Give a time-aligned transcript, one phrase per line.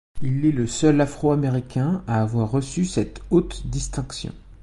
[0.23, 4.33] Il est le seul Afro-Américain à avoir reçu cette haute distinction.